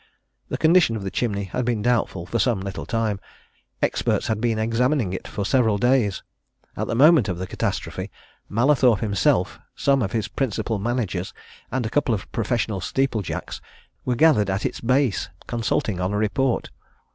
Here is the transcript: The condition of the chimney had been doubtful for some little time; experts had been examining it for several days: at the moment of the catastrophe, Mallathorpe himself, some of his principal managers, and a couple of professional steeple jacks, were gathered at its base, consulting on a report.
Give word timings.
The 0.49 0.57
condition 0.57 0.95
of 0.95 1.03
the 1.03 1.11
chimney 1.11 1.43
had 1.43 1.63
been 1.63 1.83
doubtful 1.83 2.25
for 2.25 2.39
some 2.39 2.59
little 2.59 2.87
time; 2.87 3.19
experts 3.83 4.25
had 4.25 4.41
been 4.41 4.57
examining 4.57 5.13
it 5.13 5.27
for 5.27 5.45
several 5.45 5.77
days: 5.77 6.23
at 6.75 6.87
the 6.87 6.95
moment 6.95 7.29
of 7.29 7.37
the 7.37 7.45
catastrophe, 7.45 8.09
Mallathorpe 8.49 9.01
himself, 9.01 9.59
some 9.75 10.01
of 10.01 10.11
his 10.13 10.27
principal 10.27 10.79
managers, 10.79 11.35
and 11.71 11.85
a 11.85 11.89
couple 11.91 12.15
of 12.15 12.31
professional 12.31 12.81
steeple 12.81 13.21
jacks, 13.21 13.61
were 14.03 14.15
gathered 14.15 14.49
at 14.49 14.65
its 14.65 14.81
base, 14.81 15.29
consulting 15.45 16.01
on 16.01 16.13
a 16.13 16.17
report. 16.17 16.71